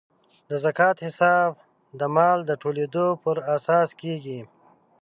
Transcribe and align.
د 0.49 0.51
زکات 0.63 0.97
حساب 1.07 1.51
د 1.99 2.01
مال 2.15 2.39
د 2.45 2.51
ټولیدو 2.61 3.07
پر 3.23 3.37
اساس 3.55 3.89
کیږي. 4.01 4.39